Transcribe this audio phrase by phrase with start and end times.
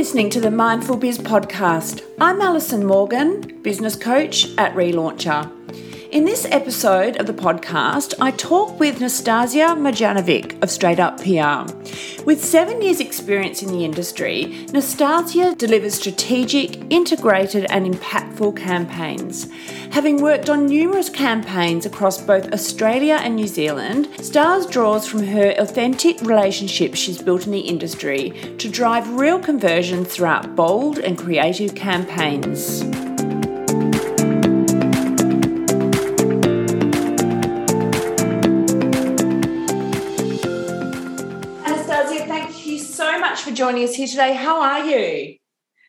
[0.00, 2.02] listening to the Mindful Biz podcast.
[2.18, 5.59] I'm Alison Morgan, business coach at Relauncher.
[6.10, 11.72] In this episode of the podcast, I talk with Nastasia Marjanovic of Straight Up PR.
[12.24, 19.48] With seven years' experience in the industry, Nastasia delivers strategic, integrated, and impactful campaigns.
[19.92, 25.54] Having worked on numerous campaigns across both Australia and New Zealand, Stars draws from her
[25.58, 31.76] authentic relationships she's built in the industry to drive real conversion throughout bold and creative
[31.76, 32.82] campaigns.
[43.60, 44.32] Joining us here today.
[44.32, 45.36] How are you?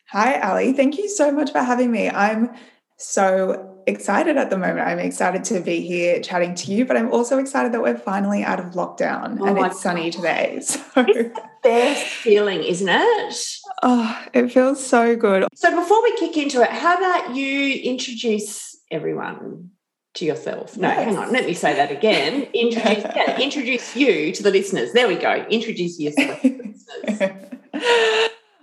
[0.10, 0.74] Hi, Ali.
[0.74, 2.10] Thank you so much for having me.
[2.10, 2.54] I'm
[2.98, 4.82] so excited at the moment.
[4.82, 8.44] I'm excited to be here chatting to you, but I'm also excited that we're finally
[8.44, 9.78] out of lockdown oh and it's God.
[9.78, 10.62] sunny today.
[10.62, 13.36] So it's the best feeling, isn't it?
[13.84, 15.48] Oh, it feels so good.
[15.56, 19.70] So before we kick into it, how about you introduce everyone
[20.16, 20.78] to yourself?
[20.78, 21.06] No, yes.
[21.06, 21.32] hang on.
[21.32, 22.44] Let me say that again.
[22.54, 24.94] Introduce, yeah, introduce you to the listeners.
[24.94, 25.46] There we go.
[25.50, 26.44] Introduce yourself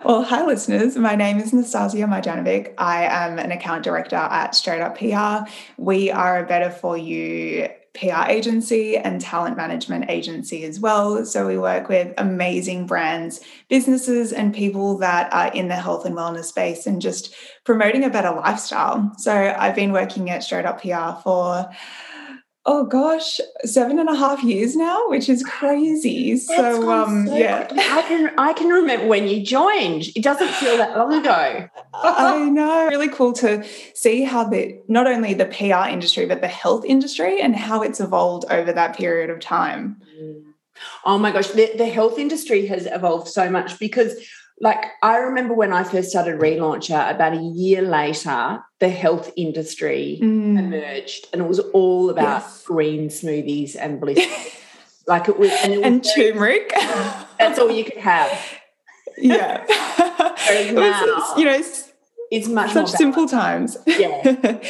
[0.04, 0.96] Well, hi, listeners.
[0.96, 2.72] My name is Nastasia Marjanovic.
[2.78, 5.50] I am an account director at Straight Up PR.
[5.76, 11.24] We are a better for you PR agency and talent management agency as well.
[11.24, 16.16] So we work with amazing brands, businesses, and people that are in the health and
[16.16, 19.12] wellness space and just promoting a better lifestyle.
[19.18, 21.68] So I've been working at Straight Up PR for
[22.68, 26.36] oh gosh, seven and a half years now, which is crazy.
[26.36, 27.66] So um so yeah.
[27.72, 30.08] I can I can remember when you joined.
[30.14, 31.68] It doesn't feel that long ago.
[31.94, 32.88] I know.
[32.88, 37.40] Really cool to see how the not only the PR industry, but the health industry
[37.40, 40.02] and how it's evolved over that period of time.
[41.04, 44.14] Oh my gosh, the, the health industry has evolved so much because
[44.60, 50.18] like I remember when I first started Relauncher, about a year later, the health industry
[50.20, 50.58] mm.
[50.58, 52.64] emerged, and it was all about yes.
[52.64, 54.18] green smoothies and bliss.
[55.06, 56.72] like it was, and, it was and turmeric.
[57.38, 58.30] That's all you could have.
[59.16, 61.62] Yeah, it was, you know,
[62.30, 63.76] it's much such simple times.
[63.86, 64.60] Yeah,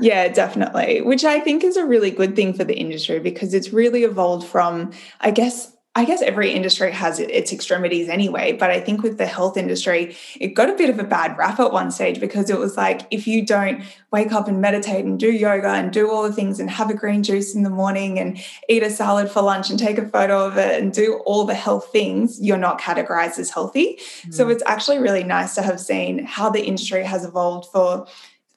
[0.00, 1.00] yeah, definitely.
[1.00, 4.46] Which I think is a really good thing for the industry because it's really evolved
[4.46, 9.18] from, I guess, I guess every industry has its extremities anyway, but I think with
[9.18, 12.48] the health industry, it got a bit of a bad rap at one stage because
[12.48, 16.08] it was like if you don't wake up and meditate and do yoga and do
[16.08, 19.28] all the things and have a green juice in the morning and eat a salad
[19.28, 22.56] for lunch and take a photo of it and do all the health things, you're
[22.56, 23.98] not categorized as healthy.
[24.22, 24.34] Mm.
[24.34, 28.06] So it's actually really nice to have seen how the industry has evolved for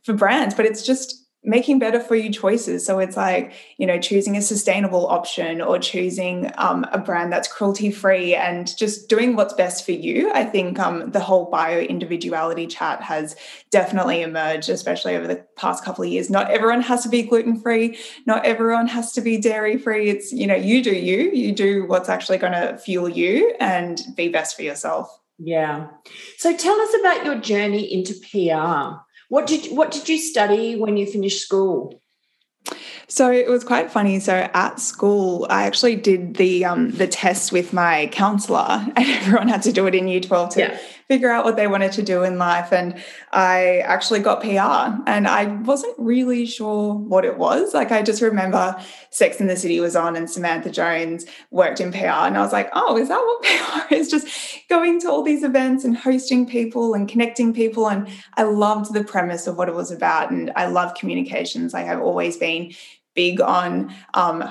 [0.04, 2.86] for brands, but it's just making better for you choices.
[2.86, 7.48] So it's like, you know, choosing a sustainable option or choosing um, a brand that's
[7.48, 10.32] cruelty free and just doing what's best for you.
[10.34, 13.36] I think um, the whole bio individuality chat has
[13.72, 16.30] definitely emerged, especially over the past couple of years.
[16.30, 20.10] Not everyone has to be gluten free, not everyone has to be dairy free.
[20.10, 24.00] It's, you know, you do you, you do what's actually going to fuel you and
[24.16, 25.10] be best for yourself.
[25.40, 25.88] Yeah.
[26.38, 29.03] So tell us about your journey into PR.
[29.34, 32.00] What did what did you study when you finished school?
[33.08, 34.20] So it was quite funny.
[34.20, 39.48] So at school, I actually did the um, the test with my counselor, and everyone
[39.48, 42.02] had to do it in Year Twelve to yeah figure out what they wanted to
[42.02, 42.72] do in life.
[42.72, 47.74] And I actually got PR and I wasn't really sure what it was.
[47.74, 48.76] Like, I just remember
[49.10, 51.98] Sex in the City was on and Samantha Jones worked in PR.
[52.06, 54.10] And I was like, oh, is that what PR is?
[54.10, 54.28] Just
[54.70, 57.90] going to all these events and hosting people and connecting people.
[57.90, 60.32] And I loved the premise of what it was about.
[60.32, 61.74] And I love communications.
[61.74, 62.74] Like, I've always been
[63.16, 64.42] big on um,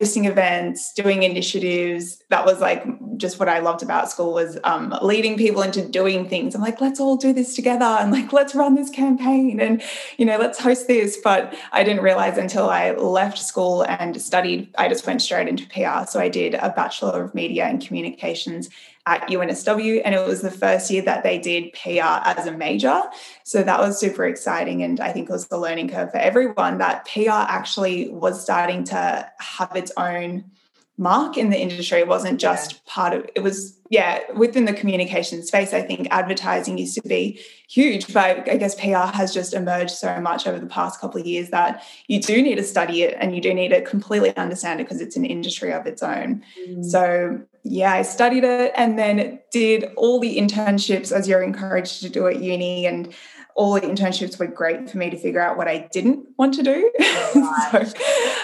[0.00, 2.22] hosting events, doing initiatives.
[2.28, 2.84] That was like
[3.16, 6.54] just what I loved about school was um, leading people into doing things.
[6.54, 9.82] I'm like, let's all do this together and like, let's run this campaign and,
[10.18, 11.16] you know, let's host this.
[11.22, 15.66] But I didn't realize until I left school and studied, I just went straight into
[15.68, 16.06] PR.
[16.06, 18.68] So I did a Bachelor of Media and Communications
[19.06, 23.02] at UNSW, and it was the first year that they did PR as a major.
[23.44, 24.82] So that was super exciting.
[24.82, 28.84] And I think it was the learning curve for everyone that PR actually was starting
[28.84, 30.50] to have its own
[30.98, 32.02] mark in the industry.
[32.04, 32.78] Wasn't just yeah.
[32.86, 35.72] part of it was yeah within the communication space.
[35.72, 40.20] I think advertising used to be huge, but I guess PR has just emerged so
[40.20, 43.34] much over the past couple of years that you do need to study it and
[43.34, 46.42] you do need to completely understand it because it's an industry of its own.
[46.68, 46.84] Mm.
[46.84, 52.08] So yeah, I studied it and then did all the internships as you're encouraged to
[52.08, 53.12] do at uni and
[53.56, 56.62] all the internships were great for me to figure out what I didn't want to
[56.62, 56.92] do.
[57.00, 57.86] Right.
[57.96, 58.02] so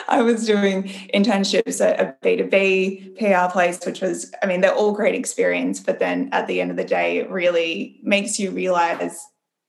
[0.09, 4.93] I was doing internships at a B2B PR place, which was, I mean, they're all
[4.93, 9.21] great experience, but then at the end of the day, it really makes you realize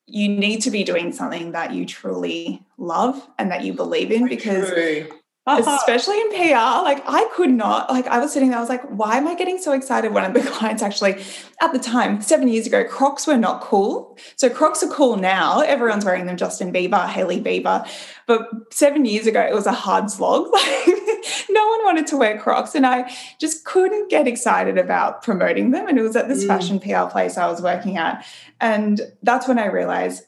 [0.08, 4.28] you need to be doing something that you truly love and that you believe in
[4.28, 5.08] because True
[5.46, 6.84] especially in PR.
[6.84, 9.36] Like I could not, like I was sitting there, I was like, why am I
[9.36, 11.24] getting so excited when the clients actually,
[11.62, 14.18] at the time, seven years ago, Crocs were not cool.
[14.38, 15.60] So Crocs are cool now.
[15.60, 17.88] Everyone's wearing them, Justin Bieber, Hailey Bieber.
[18.26, 20.50] But seven years ago, it was a hard slog.
[20.64, 22.76] Like no one wanted to wear Crocs.
[22.76, 25.88] And I just couldn't get excited about promoting them.
[25.88, 26.48] And it was at this mm.
[26.48, 28.26] fashion PR place I was working at.
[28.60, 30.24] And that's when I realized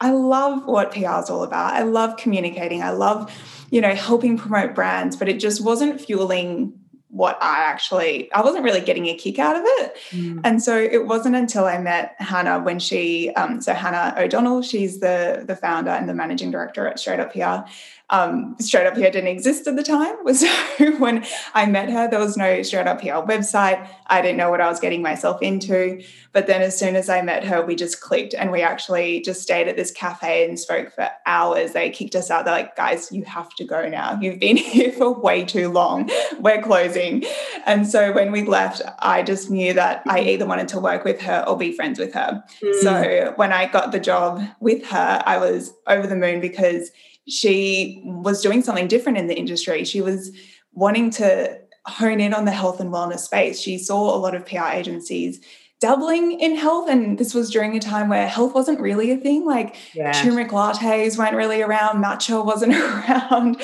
[0.00, 1.72] I love what PR is all about.
[1.72, 2.82] I love communicating.
[2.82, 3.32] I love
[3.70, 6.72] you know, helping promote brands, but it just wasn't fueling
[7.08, 9.96] what I actually I wasn't really getting a kick out of it.
[10.10, 10.40] Mm.
[10.44, 15.00] And so it wasn't until I met Hannah when she um, so Hannah O'Donnell, she's
[15.00, 17.70] the the founder and the managing director at Straight Up PR
[18.10, 20.16] um, Straight Up PR didn't exist at the time.
[20.36, 21.24] So when
[21.54, 23.88] I met her, there was no Straight Up PR website.
[24.06, 26.02] I didn't know what I was getting myself into.
[26.32, 29.40] But then as soon as I met her, we just clicked and we actually just
[29.40, 31.72] stayed at this cafe and spoke for hours.
[31.72, 32.44] They kicked us out.
[32.44, 34.18] They're like, guys, you have to go now.
[34.20, 36.10] You've been here for way too long.
[36.38, 37.24] We're closing.
[37.64, 41.20] And so when we left, I just knew that I either wanted to work with
[41.22, 42.44] her or be friends with her.
[42.62, 42.82] Mm.
[42.82, 46.90] So when I got the job with her, I was over the moon because
[47.28, 49.84] she was doing something different in the industry.
[49.84, 50.30] She was
[50.72, 53.60] wanting to hone in on the health and wellness space.
[53.60, 55.40] She saw a lot of PR agencies
[55.78, 56.88] dabbling in health.
[56.88, 59.44] And this was during a time where health wasn't really a thing.
[59.44, 60.12] Like yeah.
[60.12, 63.60] turmeric lattes weren't really around, matcha wasn't around,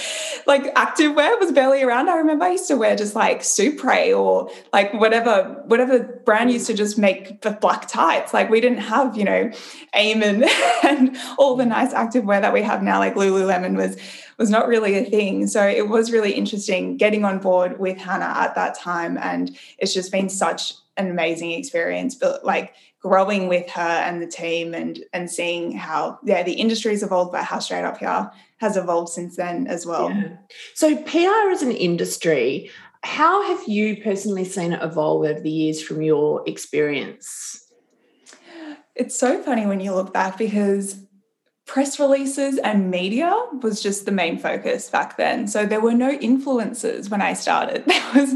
[0.46, 2.10] like activewear was barely around.
[2.10, 6.66] I remember I used to wear just like Supre or like whatever, whatever brand used
[6.66, 8.34] to just make the black tights.
[8.34, 9.50] Like we didn't have, you know,
[9.94, 10.46] Aim'n
[10.84, 13.96] and all the nice activewear that we have now, like Lululemon was
[14.38, 15.46] was not really a thing.
[15.46, 19.16] So it was really interesting getting on board with Hannah at that time.
[19.18, 24.26] And it's just been such an amazing experience but like growing with her and the
[24.26, 28.76] team and and seeing how yeah the industry's evolved but how straight up PR has
[28.76, 30.36] evolved since then as well yeah.
[30.74, 32.70] so pr as an industry
[33.02, 37.58] how have you personally seen it evolve over the years from your experience
[38.94, 41.04] it's so funny when you look back because
[41.66, 43.32] press releases and media
[43.62, 45.46] was just the main focus back then.
[45.46, 47.84] So there were no influencers when I started.
[48.12, 48.34] There was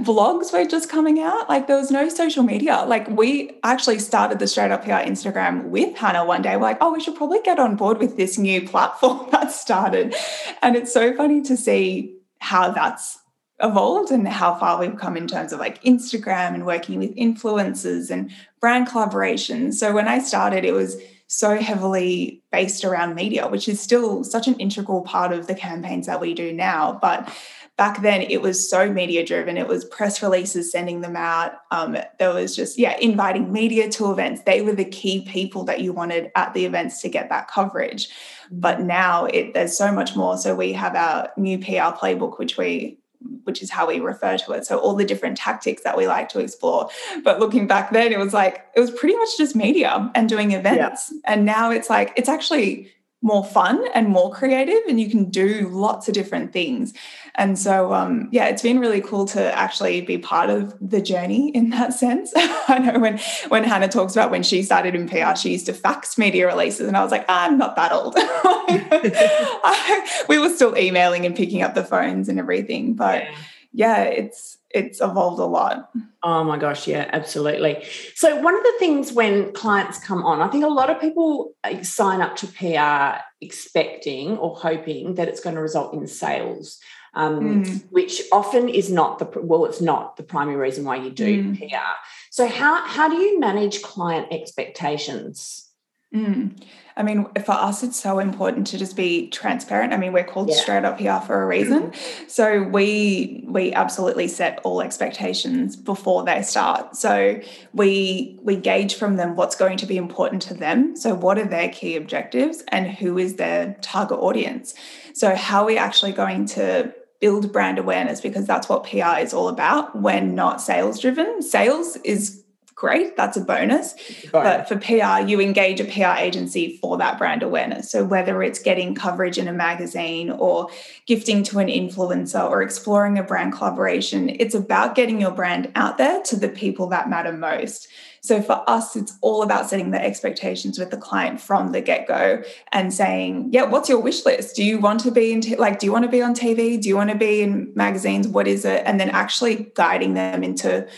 [0.00, 1.48] vlogs were just coming out.
[1.48, 2.84] Like there was no social media.
[2.86, 6.56] Like we actually started the Straight Up PR Instagram with Hannah one day.
[6.56, 10.14] We're like, oh, we should probably get on board with this new platform that started.
[10.62, 13.18] And it's so funny to see how that's
[13.62, 18.10] evolved and how far we've come in terms of like Instagram and working with influencers
[18.10, 18.30] and
[18.60, 19.74] brand collaborations.
[19.74, 20.96] So when I started, it was
[21.32, 26.06] so heavily based around media, which is still such an integral part of the campaigns
[26.06, 26.98] that we do now.
[27.00, 27.32] But
[27.78, 31.52] back then it was so media driven it was press releases sending them out.
[31.70, 34.42] Um, there was just yeah inviting media to events.
[34.42, 38.08] They were the key people that you wanted at the events to get that coverage.
[38.50, 40.36] But now it there's so much more.
[40.36, 42.98] So we have our new pr playbook which we
[43.44, 44.64] which is how we refer to it.
[44.66, 46.88] So all the different tactics that we like to explore.
[47.24, 50.52] But looking back then, it was like it was pretty much just media and doing
[50.52, 51.12] events.
[51.12, 51.32] Yeah.
[51.32, 55.68] And now it's like it's actually more fun and more creative and you can do
[55.70, 56.94] lots of different things.
[57.34, 61.50] And so um, yeah it's been really cool to actually be part of the journey
[61.50, 62.32] in that sense.
[62.36, 65.72] I know when when hannah talks about when she started in pr she used to
[65.72, 68.14] fax media releases and i was like i'm not that old.
[68.16, 73.24] I, we were still emailing and picking up the phones and everything but
[73.72, 75.90] yeah, yeah it's it's evolved a lot.
[76.22, 77.84] Oh my gosh, yeah, absolutely.
[78.14, 81.54] So one of the things when clients come on, I think a lot of people
[81.64, 86.78] uh, sign up to PR expecting or hoping that it's going to result in sales.
[87.14, 87.84] Um, mm.
[87.90, 91.58] Which often is not the well, it's not the primary reason why you do mm.
[91.58, 91.96] PR.
[92.30, 95.69] So how how do you manage client expectations?
[96.14, 96.60] Mm.
[96.96, 99.92] I mean, for us, it's so important to just be transparent.
[99.92, 100.56] I mean, we're called yeah.
[100.56, 101.92] straight up PR for a reason.
[102.26, 106.96] So we we absolutely set all expectations before they start.
[106.96, 107.40] So
[107.72, 110.96] we we gauge from them what's going to be important to them.
[110.96, 114.74] So what are their key objectives and who is their target audience?
[115.14, 119.34] So how are we actually going to build brand awareness because that's what PR is
[119.34, 119.94] all about.
[119.94, 121.42] We're not sales driven.
[121.42, 122.42] Sales is
[122.80, 123.14] great.
[123.14, 123.94] That's a bonus.
[124.32, 127.90] But for PR, you engage a PR agency for that brand awareness.
[127.90, 130.70] So whether it's getting coverage in a magazine or
[131.06, 135.98] gifting to an influencer or exploring a brand collaboration, it's about getting your brand out
[135.98, 137.86] there to the people that matter most.
[138.22, 142.08] So for us, it's all about setting the expectations with the client from the get
[142.08, 144.56] go and saying, yeah, what's your wish list?
[144.56, 146.80] Do you want to be in, t- like, do you want to be on TV?
[146.80, 148.26] Do you want to be in magazines?
[148.26, 148.82] What is it?
[148.86, 150.88] And then actually guiding them into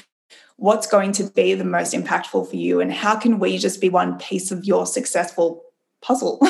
[0.62, 3.88] what's going to be the most impactful for you and how can we just be
[3.88, 5.60] one piece of your successful
[6.00, 6.38] puzzle?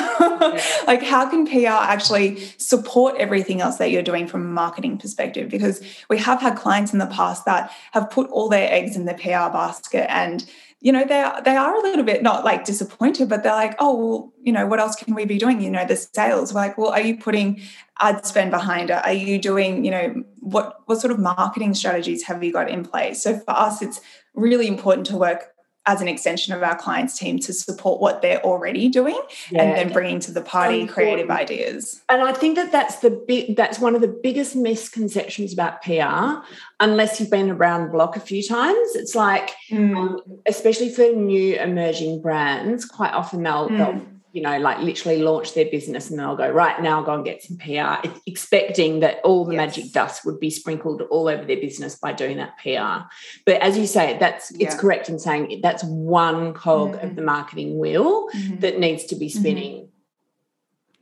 [0.85, 5.49] Like how can pr actually support everything else that you're doing from a marketing perspective?
[5.49, 9.05] Because we have had clients in the past that have put all their eggs in
[9.05, 10.45] the pr basket and
[10.83, 13.75] you know they are, they are a little bit not like disappointed but they're like
[13.79, 15.61] oh well you know what else can we be doing?
[15.61, 17.61] You know the sales we're like well are you putting
[17.99, 19.01] ad spend behind it?
[19.03, 22.83] Are you doing you know what what sort of marketing strategies have you got in
[22.83, 23.23] place?
[23.23, 24.01] So for us it's
[24.35, 25.52] really important to work
[25.85, 29.19] as an extension of our clients team to support what they're already doing
[29.51, 29.63] yeah.
[29.63, 33.09] and then bringing to the party so creative ideas and i think that that's the
[33.09, 36.45] big that's one of the biggest misconceptions about pr
[36.79, 39.95] unless you've been around the block a few times it's like mm.
[39.95, 43.77] um, especially for new emerging brands quite often they'll, mm.
[43.77, 47.13] they'll you know, like literally launch their business and they'll go, right now, I'll go
[47.13, 49.77] and get some PR, expecting that all the yes.
[49.77, 53.07] magic dust would be sprinkled all over their business by doing that PR.
[53.45, 54.65] But as you say, that's yeah.
[54.65, 57.07] it's correct in saying that's one cog mm-hmm.
[57.07, 58.59] of the marketing wheel mm-hmm.
[58.61, 59.39] that needs to be mm-hmm.
[59.39, 59.89] spinning.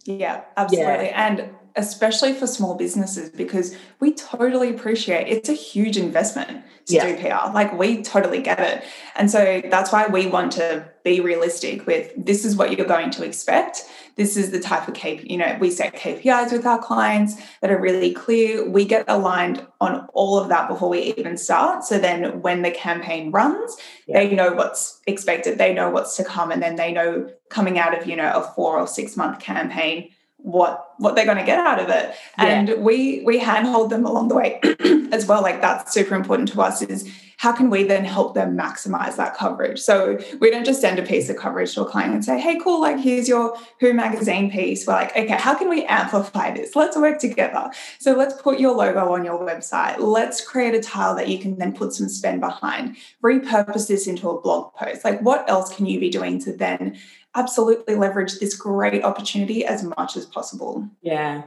[0.03, 1.05] Yeah, absolutely.
[1.05, 1.27] Yeah.
[1.27, 7.15] And especially for small businesses, because we totally appreciate it's a huge investment to yeah.
[7.15, 7.53] do PR.
[7.53, 8.83] Like we totally get it.
[9.15, 13.09] And so that's why we want to be realistic with this is what you're going
[13.11, 13.83] to expect.
[14.17, 17.71] This is the type of KPI, you know, we set KPIs with our clients that
[17.71, 18.67] are really clear.
[18.69, 21.83] We get aligned on all of that before we even start.
[21.83, 23.75] So then when the campaign runs,
[24.07, 24.19] yeah.
[24.19, 27.97] they know what's expected, they know what's to come, and then they know coming out
[27.97, 30.09] of, you know, a four or six month campaign
[30.43, 32.15] what what they're going to get out of it.
[32.37, 32.75] And yeah.
[32.75, 34.59] we we handhold them along the way
[35.11, 35.41] as well.
[35.41, 39.35] Like that's super important to us is how can we then help them maximize that
[39.35, 39.79] coverage?
[39.79, 42.59] So we don't just send a piece of coverage to a client and say hey
[42.63, 44.85] cool like here's your who magazine piece.
[44.85, 46.75] We're like okay how can we amplify this?
[46.75, 47.71] Let's work together.
[47.99, 49.99] So let's put your logo on your website.
[49.99, 52.97] Let's create a tile that you can then put some spend behind.
[53.23, 55.03] Repurpose this into a blog post.
[55.03, 56.99] Like what else can you be doing to then
[57.35, 60.87] absolutely leverage this great opportunity as much as possible.
[61.01, 61.43] Yeah,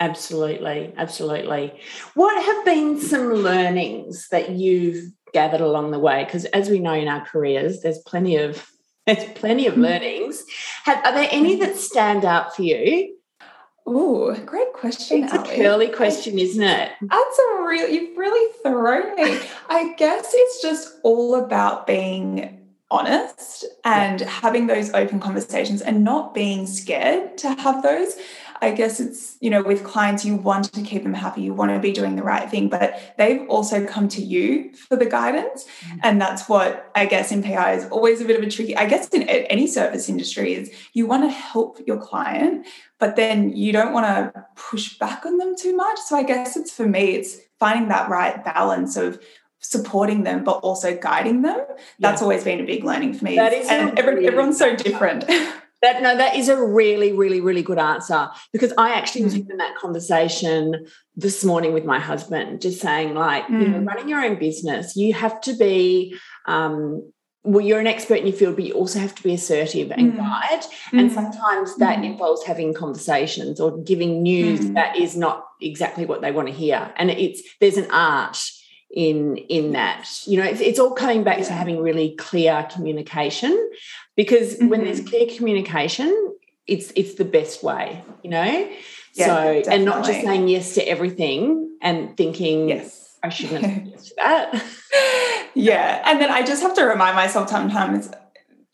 [0.00, 0.92] absolutely.
[0.96, 1.78] Absolutely.
[2.14, 6.24] What have been some learnings that you've gathered along the way?
[6.24, 8.70] Because as we know in our careers, there's plenty of
[9.06, 9.82] there's plenty of mm-hmm.
[9.82, 10.44] learnings.
[10.84, 13.16] Have, are there any that stand out for you?
[13.86, 15.24] Oh, great question.
[15.24, 16.92] It's a curly question, isn't it?
[17.02, 19.38] That's a real, you've really thrown me.
[19.68, 22.63] I guess it's just all about being
[22.94, 24.28] honest and yeah.
[24.28, 28.16] having those open conversations and not being scared to have those.
[28.62, 31.72] I guess it's, you know, with clients, you want to keep them happy, you want
[31.72, 35.64] to be doing the right thing, but they've also come to you for the guidance.
[35.64, 35.98] Mm-hmm.
[36.02, 38.86] And that's what I guess in PR is always a bit of a tricky, I
[38.86, 42.66] guess in any service industry is you want to help your client,
[42.98, 45.98] but then you don't want to push back on them too much.
[46.06, 49.20] So I guess it's for me, it's finding that right balance of
[49.64, 51.58] supporting them but also guiding them
[51.98, 52.24] that's yeah.
[52.24, 55.26] always been a big learning for me that is and every, really everyone's so different
[55.82, 59.50] that no that is a really really really good answer because i actually was mm.
[59.50, 63.60] in that conversation this morning with my husband just saying like mm.
[63.60, 63.86] you know mm.
[63.86, 66.16] running your own business you have to be
[66.46, 67.02] um,
[67.44, 70.14] well, you're an expert in your field, but you also have to be assertive and
[70.14, 70.16] mm.
[70.16, 70.64] guide.
[70.92, 71.14] And mm.
[71.14, 72.06] sometimes that mm.
[72.06, 74.74] involves having conversations or giving news mm.
[74.74, 76.92] that is not exactly what they want to hear.
[76.96, 78.38] And it's there's an art
[78.94, 81.44] in in that you know it's, it's all coming back yeah.
[81.44, 83.70] to having really clear communication
[84.16, 84.68] because mm-hmm.
[84.68, 85.08] when there's mm-hmm.
[85.08, 86.34] clear communication
[86.68, 88.44] it's it's the best way you know
[89.14, 89.74] yeah, so definitely.
[89.74, 94.14] and not just saying yes to everything and thinking yes i shouldn't have yes to
[94.16, 94.64] that
[95.54, 98.12] yeah and then i just have to remind myself sometimes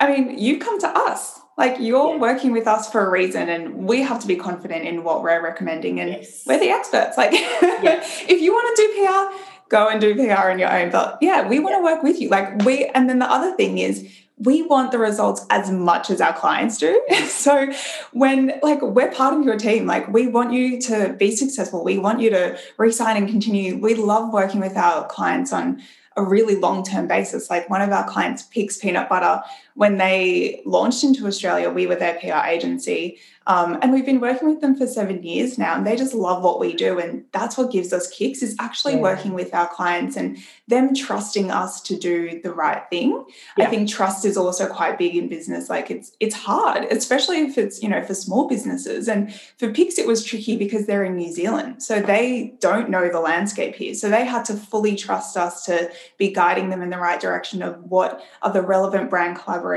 [0.01, 2.17] i mean you come to us like you're yeah.
[2.17, 5.43] working with us for a reason and we have to be confident in what we're
[5.43, 6.43] recommending and yes.
[6.47, 8.23] we're the experts like yes.
[8.29, 10.91] if you want to do pr go and do PR on your own.
[10.91, 12.29] But yeah, we want to work with you.
[12.29, 14.07] Like we, and then the other thing is,
[14.43, 17.03] we want the results as much as our clients do.
[17.27, 17.71] so
[18.13, 21.85] when like we're part of your team, like we want you to be successful.
[21.85, 23.77] We want you to resign and continue.
[23.77, 25.83] We love working with our clients on
[26.17, 27.51] a really long term basis.
[27.51, 29.43] Like one of our clients, Pic's Peanut Butter,
[29.81, 33.19] when they launched into Australia, we were their PR agency.
[33.47, 36.45] Um, and we've been working with them for seven years now, and they just love
[36.45, 36.99] what we do.
[36.99, 39.01] And that's what gives us kicks is actually yeah.
[39.01, 43.25] working with our clients and them trusting us to do the right thing.
[43.57, 43.67] Yeah.
[43.67, 45.71] I think trust is also quite big in business.
[45.71, 49.09] Like it's it's hard, especially if it's, you know, for small businesses.
[49.09, 51.83] And for Pic's, it was tricky because they're in New Zealand.
[51.83, 53.95] So they don't know the landscape here.
[53.95, 57.63] So they had to fully trust us to be guiding them in the right direction
[57.63, 59.70] of what are the relevant brand collaborations,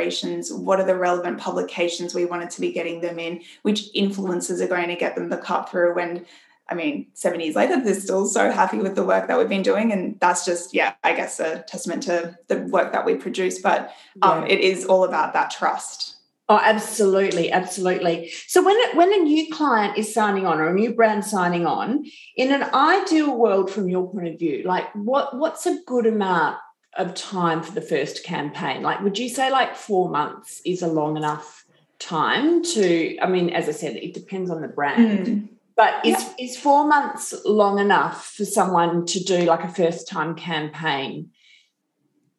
[0.52, 4.68] what are the relevant publications we wanted to be getting them in which influences are
[4.68, 6.26] going to get them the cut through when
[6.70, 9.64] I mean, seven years later, they're still so happy with the work that we've been
[9.64, 9.92] doing.
[9.92, 13.62] And that's just, yeah, I guess a testament to the work that we produce.
[13.62, 14.54] But um, yeah.
[14.54, 16.16] it is all about that trust.
[16.50, 18.30] Oh, absolutely, absolutely.
[18.48, 22.06] So when when a new client is signing on or a new brand signing on,
[22.36, 26.58] in an ideal world from your point of view, like what what's a good amount
[26.98, 28.82] of time for the first campaign?
[28.82, 31.64] Like, would you say like four months is a long enough
[32.04, 35.48] time to i mean as i said it depends on the brand mm.
[35.78, 36.46] but is yeah.
[36.46, 41.30] is four months long enough for someone to do like a first time campaign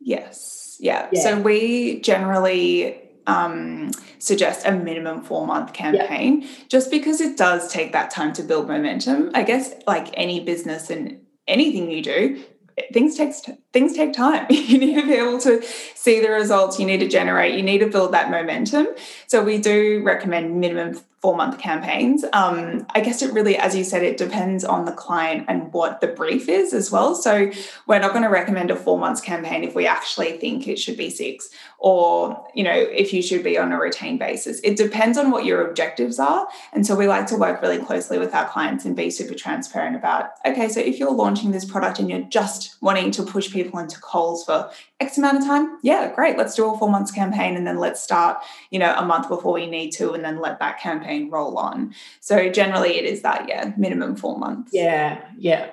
[0.00, 1.22] yes yeah, yeah.
[1.22, 7.92] so we generally um, suggest a minimum four month campaign just because it does take
[7.92, 12.44] that time to build momentum i guess like any business and anything you do
[12.92, 13.40] things takes
[13.74, 15.62] things take time you need to be able to
[15.94, 18.86] see the results you need to generate you need to build that momentum
[19.26, 22.22] so we do recommend minimum four month campaigns.
[22.34, 26.02] Um, I guess it really, as you said, it depends on the client and what
[26.02, 27.14] the brief is as well.
[27.14, 27.50] So
[27.86, 30.98] we're not going to recommend a four months campaign if we actually think it should
[30.98, 34.60] be six, or you know, if you should be on a retained basis.
[34.62, 38.18] It depends on what your objectives are, and so we like to work really closely
[38.18, 40.32] with our clients and be super transparent about.
[40.44, 44.00] Okay, so if you're launching this product and you're just wanting to push people into
[44.00, 46.36] Coles for X amount of time, yeah, great.
[46.36, 49.52] Let's do a four months campaign, and then let's start, you know, a month before
[49.52, 51.94] we need to, and then let that campaign campaign roll on.
[52.20, 54.70] So generally it is that, yeah, minimum four months.
[54.72, 55.70] Yeah, yeah.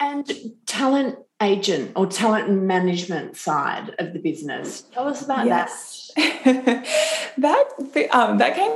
[0.00, 0.30] And
[0.66, 4.82] talent agent or talent management side of the business.
[4.92, 6.10] Tell us about yes.
[6.16, 6.84] that.
[7.38, 8.72] that um, that came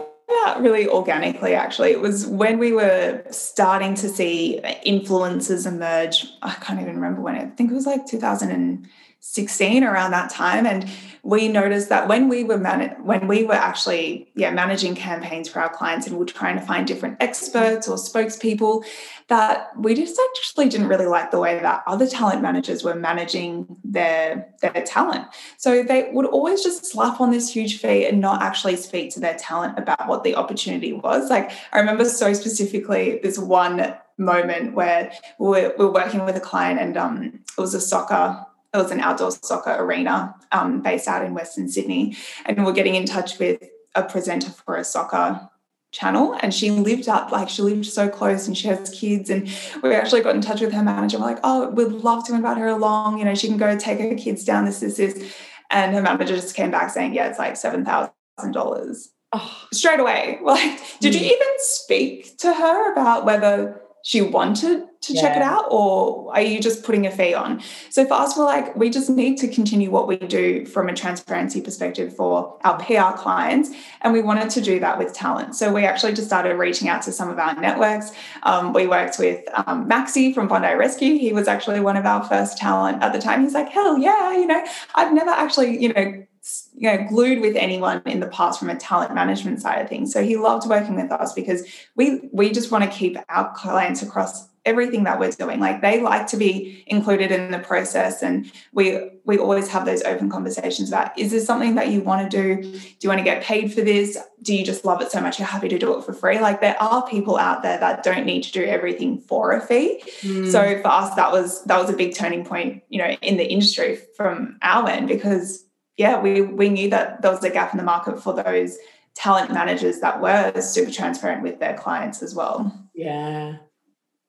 [0.46, 1.90] out really organically actually.
[1.90, 7.34] It was when we were starting to see influencers emerge i can't even remember when
[7.34, 10.88] i think it was like 2016 around that time and
[11.28, 15.60] we noticed that when we were man- when we were actually yeah managing campaigns for
[15.60, 18.82] our clients and we are trying to find different experts or spokespeople
[19.26, 23.66] that we just actually didn't really like the way that other talent managers were managing
[23.84, 25.26] their their talent.
[25.58, 29.20] So they would always just slap on this huge fee and not actually speak to
[29.20, 31.28] their talent about what the opportunity was.
[31.28, 36.36] Like i remember so specifically this one moment where we were, we were working with
[36.36, 40.82] a client and um, it was a soccer it was an outdoor soccer arena um,
[40.82, 42.16] based out in Western Sydney.
[42.44, 43.62] And we're getting in touch with
[43.94, 45.48] a presenter for a soccer
[45.90, 49.48] channel and she lived up like she lived so close and she has kids and
[49.82, 51.18] we actually got in touch with her manager.
[51.18, 53.18] We're like oh we'd love to invite her along.
[53.18, 55.34] You know she can go take her kids down this this this.
[55.70, 58.12] And her manager just came back saying yeah it's like seven thousand
[58.52, 59.10] dollars.
[59.32, 59.66] Oh.
[59.72, 60.38] straight away.
[60.42, 65.20] Like did you even speak to her about whether she wanted to yeah.
[65.20, 67.62] check it out or are you just putting a fee on?
[67.90, 70.94] So for us we're like we just need to continue what we do from a
[70.94, 73.70] transparency perspective for our pr clients
[74.02, 75.54] and we wanted to do that with talent.
[75.54, 78.12] So we actually just started reaching out to some of our networks.
[78.42, 81.18] Um, we worked with um, maxi from bondi rescue.
[81.18, 83.42] He was actually one of our first talent at the time.
[83.42, 86.26] He's like hell yeah you know i've never actually you know
[86.74, 90.12] you know glued with anyone in the past from a talent management side of things.
[90.12, 94.02] So he loved working with us because we we just want to keep our clients
[94.02, 98.50] across everything that we're doing like they like to be included in the process and
[98.72, 102.36] we we always have those open conversations about is this something that you want to
[102.36, 105.20] do do you want to get paid for this do you just love it so
[105.20, 108.02] much you're happy to do it for free like there are people out there that
[108.02, 110.50] don't need to do everything for a fee mm.
[110.50, 113.50] so for us that was that was a big turning point you know in the
[113.50, 115.64] industry from our end because
[115.98, 118.78] yeah, we we knew that there was a gap in the market for those
[119.14, 122.72] talent managers that were super transparent with their clients as well.
[122.94, 123.56] Yeah.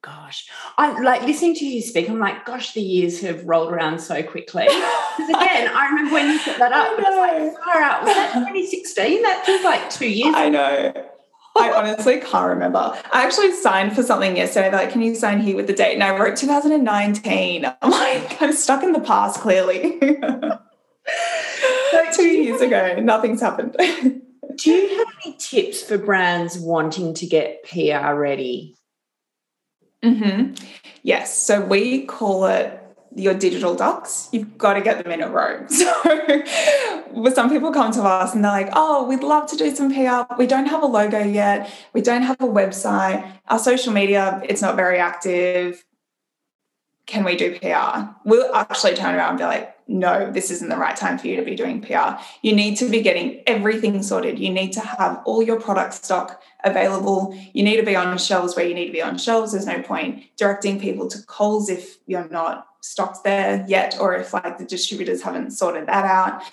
[0.01, 2.09] Gosh, I'm like listening to you speak.
[2.09, 4.67] I'm like, gosh, the years have rolled around so quickly.
[5.19, 6.97] Because again, I remember when you put that up.
[6.97, 7.17] I know.
[7.17, 8.03] Like, far out.
[8.05, 9.21] Was that 2016?
[9.21, 10.33] That feels like two years.
[10.33, 10.93] I know.
[11.57, 12.79] I honestly can't remember.
[13.11, 14.69] I actually signed for something yesterday.
[14.69, 15.93] They're like, can you sign here with the date?
[15.95, 17.65] And I wrote 2019.
[17.65, 19.99] I'm like, I'm stuck in the past, clearly.
[22.13, 23.75] two years ago, nothing's happened.
[24.57, 28.75] do you have any tips for brands wanting to get PR ready?
[30.03, 30.53] Mm-hmm.
[31.03, 31.41] Yes.
[31.41, 32.79] So we call it
[33.15, 35.65] your digital ducks, you've got to get them in a row.
[37.11, 39.91] So some people come to us and they're like, oh, we'd love to do some
[39.91, 40.31] PR.
[40.37, 41.71] We don't have a logo yet.
[41.91, 43.27] We don't have a website.
[43.47, 45.83] Our social media, it's not very active.
[47.09, 48.01] Can we do PR?
[48.23, 51.35] We'll actually turn around and be like, no, this isn't the right time for you
[51.37, 52.21] to be doing PR.
[52.43, 54.37] You need to be getting everything sorted.
[54.37, 57.35] You need to have all your product stock available.
[57.51, 59.53] You need to be on shelves where you need to be on shelves.
[59.53, 64.31] There's no point directing people to Coles if you're not stocked there yet, or if
[64.31, 66.43] like the distributors haven't sorted that out.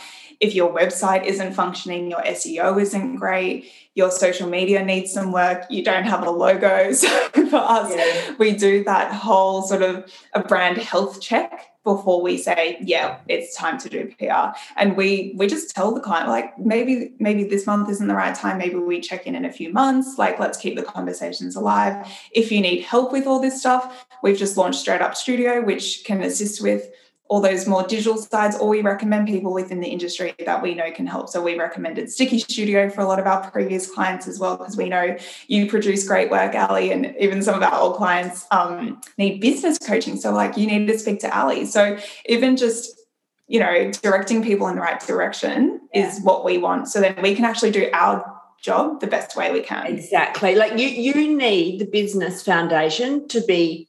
[0.40, 5.64] If your website isn't functioning, your SEO isn't great, your social media needs some work,
[5.70, 6.92] you don't have a logo.
[7.36, 8.34] So for us, yeah.
[8.38, 13.54] we do that whole sort of a brand health check before we say yeah it's
[13.54, 17.64] time to do pr and we we just tell the client like maybe maybe this
[17.64, 20.58] month isn't the right time maybe we check in in a few months like let's
[20.58, 21.94] keep the conversations alive
[22.32, 26.02] if you need help with all this stuff we've just launched straight up studio which
[26.04, 26.90] can assist with
[27.28, 30.90] all those more digital sides, or we recommend people within the industry that we know
[30.92, 31.28] can help.
[31.28, 34.76] So we recommended Sticky Studio for a lot of our previous clients as well, because
[34.76, 35.16] we know
[35.48, 39.78] you produce great work, Ali, and even some of our old clients um, need business
[39.78, 40.16] coaching.
[40.16, 41.66] So like you need to speak to Ali.
[41.66, 43.00] So even just
[43.48, 46.08] you know directing people in the right direction yeah.
[46.08, 46.88] is what we want.
[46.88, 48.24] So then we can actually do our
[48.60, 49.86] job the best way we can.
[49.86, 50.54] Exactly.
[50.54, 53.88] Like you you need the business foundation to be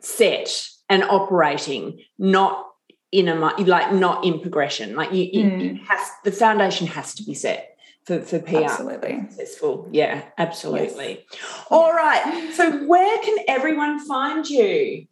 [0.00, 2.68] set and operating, not
[3.10, 4.94] in a like not in progression.
[4.94, 5.74] Like you, mm.
[5.74, 8.64] it has the foundation has to be set for, for PR.
[8.64, 9.20] Absolutely.
[9.30, 9.88] Successful.
[9.90, 11.24] Yeah, absolutely.
[11.32, 11.66] Yes.
[11.70, 12.52] All right.
[12.54, 15.06] So where can everyone find you?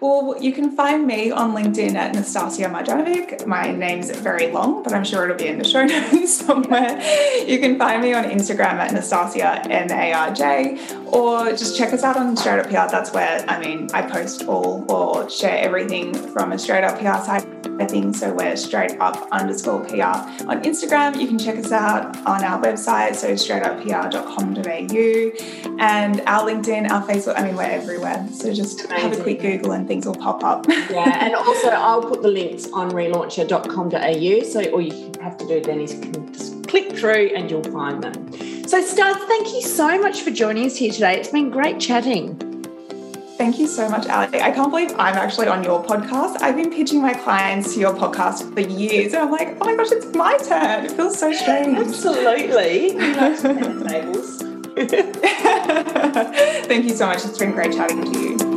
[0.00, 3.46] Well, you can find me on LinkedIn at Nastasia Marjanovic.
[3.46, 7.00] My name's very long, but I'm sure it'll be in the show notes somewhere.
[7.46, 11.94] You can find me on Instagram at Nastasia M A R J, or just check
[11.94, 12.90] us out on Straight Up PR.
[12.90, 17.24] That's where I mean I post all or share everything from a Straight Up PR
[17.24, 17.65] side.
[17.78, 18.32] I think so.
[18.32, 20.02] We're straight up underscore PR
[20.48, 21.20] on Instagram.
[21.20, 27.34] You can check us out on our website, so straightuppr.com.au, and our LinkedIn, our Facebook.
[27.36, 28.26] I mean, we're everywhere.
[28.32, 29.10] So just Amazing.
[29.10, 30.66] have a quick Google and things will pop up.
[30.68, 34.42] yeah, and also I'll put the links on relauncher.com.au.
[34.44, 35.94] So all you have to do then is
[36.32, 38.32] just click through and you'll find them.
[38.66, 41.18] So, Stars, thank you so much for joining us here today.
[41.20, 42.40] It's been great chatting.
[43.36, 44.40] Thank you so much, Ali.
[44.40, 46.40] I can't believe I'm actually on your podcast.
[46.40, 49.76] I've been pitching my clients to your podcast for years, and I'm like, oh my
[49.76, 50.86] gosh, it's my turn.
[50.86, 51.76] It feels so strange.
[51.76, 52.92] Absolutely.
[56.66, 57.24] Thank you so much.
[57.24, 58.55] It's been great chatting to you.